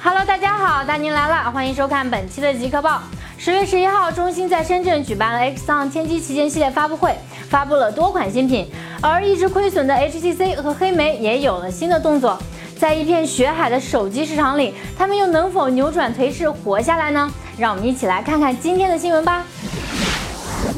[0.00, 3.02] 哈喽，大家好，大宁来了，欢迎收看本期的极客报。
[3.36, 7.16] 十月十一号，中兴在深圳举办了 X-on 天玑旗舰系列发布会，
[7.50, 8.70] 发布了多款新品。
[9.02, 12.38] 而一直亏损的 HTC 和黑莓也有了新的动作。
[12.78, 17.28] 在一片血海的手机市场里，他们又能否扭转颓势活下来呢？
[17.58, 19.44] 让我们一起来看看今天的新闻吧。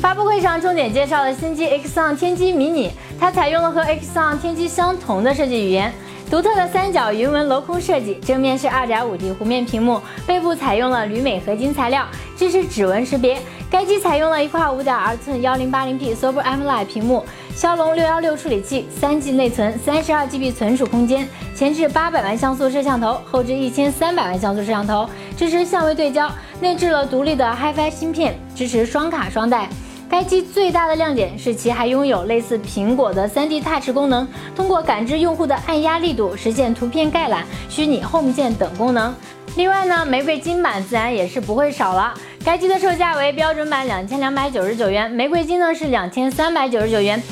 [0.00, 5.92] 发布会上重点介绍了新机 X-on 天玑迷你，它采用了和 X-on 天玑相同的设计语言。
[6.30, 12.06] 独特的三角云纹镂空设计，正面是 2.5D 弧面屏幕，背部采用了铝镁合金材料，
[12.36, 13.36] 支持指纹识别。
[13.68, 17.24] 该机采用了一块5.2寸 1080p Super AMOLED 屏幕，
[17.56, 29.68] 骁龙616处理器，3G 内存，32GB 存储空间，前置800万像素摄像头，后置1300万像素摄像头，支持相位对焦，内置了独立的 HiFi 芯片，支持双卡双待。
[30.10, 34.26] 该机最大的亮点是其还拥有类似苹果的 3D Touch 功能，
[34.56, 39.14] 通过感知用户的按压力度，实现图片概览、虚拟 Home 键等功能。
[39.54, 42.12] 另外呢，玫瑰金版自然也是不会少了。
[42.44, 47.22] 该机的售价为标准版两千两百九十九元，玫瑰金呢是两千三百九十九元。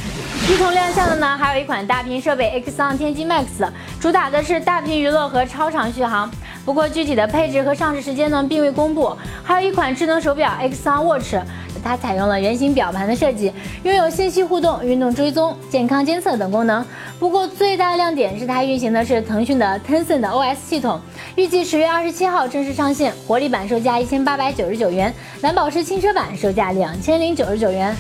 [0.49, 3.69] 一同亮相的呢，还有一款大屏设备 X-on 天玑 Max，
[4.01, 6.31] 主打的是大屏娱乐和超长续航。
[6.65, 9.17] 不过具体的配置和上市时间呢，并未公布。
[9.43, 11.35] 还有一款智能手表 X-on Watch。
[11.83, 13.53] 它采用了圆形表盘的设计，
[13.83, 16.85] 拥有信息互动、运动追踪、健康监测等功能。
[17.19, 21.01] 不过最大的亮点是它运行的是腾讯的 Tencent OS 系统，
[21.37, 23.13] 预计十月二十七号正式上线。
[23.27, 27.95] 活力版售价一千八百九十九元，蓝宝石轻奢版售价两千零九十九元。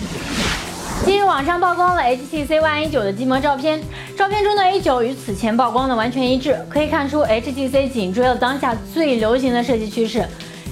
[1.05, 3.80] 近日网上曝光了 HTC One A9 的机模照片，
[4.16, 10.27] 照片中的 A9 与此前曝光的完全一致，可以看出 HTC 紧追了当下最流行的设计趋势。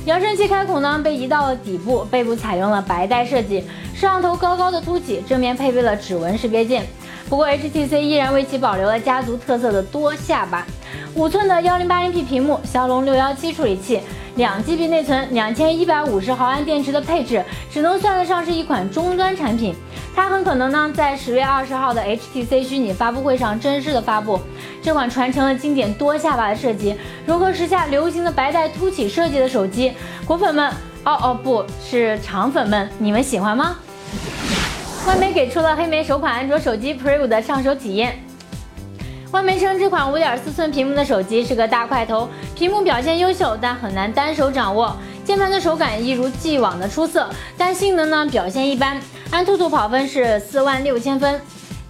[0.04, 3.60] 扬声器开孔呢被移到了底部，背部采用了白带设计，
[3.92, 6.86] 摄像头高高的凸起，正面配备了指纹识别键。
[7.28, 10.64] 不过 HTC 依然为其保留了家族特色的多下巴。
[11.14, 14.00] 五寸的幺零八零 P 屏幕，骁龙六幺七处理器，
[14.36, 19.74] 两 GB 内存，两千一百五十毫安电池的配置，只能算得上是一款中端产品。
[20.14, 24.40] 它很可能呢在十月二十号的 HTC 虚拟发布会上正式的发布。
[24.86, 26.94] 这款传承了经典多下巴的设计，
[27.26, 29.92] 融合时下流行的白带凸起设计的手机，
[30.24, 30.70] 果粉们，
[31.02, 33.78] 哦哦，不是肠粉们，你们喜欢吗？
[35.08, 38.16] 外媒给出了黑莓首款安卓手机 Preview 的上手体验。
[39.32, 44.96] 外媒称这款5.4寸屏幕的手机是个大块头，屏幕表现优秀，但很难单手掌握。
[45.24, 49.00] 键盘的手感一如既往的出色，但性能呢表现一般。
[49.32, 51.40] 安兔兔跑分是四万六千分。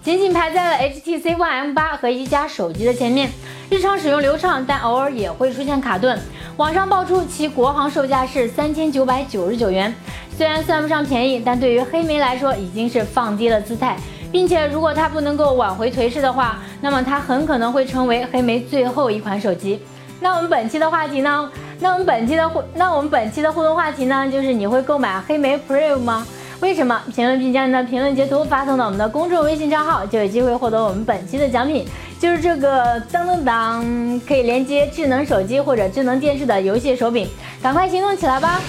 [0.07, 3.29] 仅仅排在了 HTC One M8 和一加手机的前面，
[3.69, 6.17] 日常使用流畅，但偶尔也会出现卡顿。
[6.55, 9.93] 网上爆出其国行售价是三千九百九十九元，
[10.37, 13.97] 虽然算不上便宜，但对于黑莓来说已经是放低了姿态，
[14.31, 19.81] 并且如果它不能够挽回颓势的话，那么它很可能会成为黑莓最后一款手机。
[20.21, 21.51] 那我们本期的话题呢？
[21.81, 24.25] 那我们本期的互，那我们本期的互动话题呢？
[24.31, 26.25] 就是你会购买黑莓 Prime 吗？
[26.59, 26.99] 为什么？
[27.13, 31.85] 评论并将你的评论截图发送到我们的公众微信账号，就有机会获得我们本期的奖品，
[32.19, 37.27] 就是这个当当当，可以连接智能手机或者智能电视的游戏手柄，
[37.61, 38.59] 赶快行动起来吧！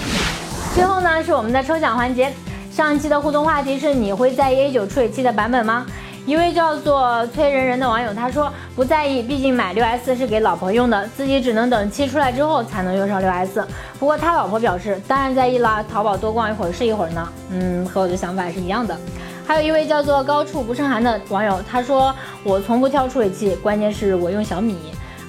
[0.75, 2.31] 最后呢，是我们的抽奖环节，
[2.71, 5.85] 上一期的互动话题是你会在意 A9 处理器的版本吗？
[6.29, 13.65] 一位叫做崔人人的网友他说不在意，毕竟买六 S 是给老婆用的，自己只能等七出来之后才能用上六 S。
[13.97, 17.27] 不过他老婆表示当然在意啦，淘宝多逛一会儿是一会儿呢。
[17.49, 18.95] 嗯，和我的想法是一样的。
[19.43, 22.13] 还有一位叫做高处不胜寒的网友他说
[22.43, 24.77] 我从不挑处理器，关键是我用小米。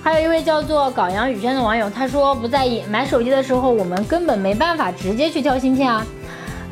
[0.03, 6.06] 还有一位叫做搞杨雨轩的网友他说不在意，买手机的时候我们根本没办法直接去挑芯片啊。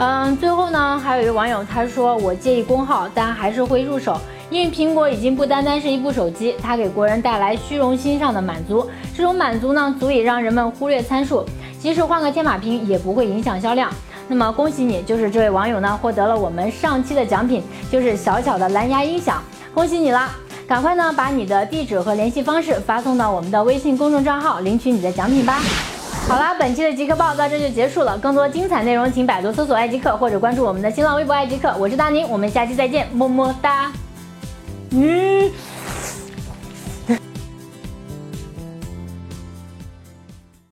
[0.00, 4.16] 嗯，最后呢，还有一位网友他说我介意功耗，但还是会入手，
[4.48, 11.44] 因为苹果已经不单单是一部手机，它给国人带来虚荣心上的满足，这种满足呢，足以让人们忽略参数，
[11.80, 13.90] 即使换个天马屏也不会影响销量。
[14.28, 19.42] 那么恭喜你，就是这位网友呢，获得了我们上期的奖品，就是小巧的蓝牙音响，
[19.74, 20.30] 恭喜你啦！
[20.68, 25.60] 赶快呢把你的地址和联系方式发送到我们的微信公众账号，领取你的奖品吧。
[26.28, 28.18] 好啦，本期的极客报到这就结束了。
[28.18, 31.74] 更多精彩内容，请百度搜索“爱极客”或者关注我们的新浪微博“爱极客”。
[31.80, 33.90] 我是大宁，我们下期再见，么么哒。
[34.90, 35.50] 嗯。